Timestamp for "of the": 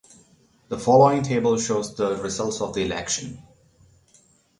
2.59-2.83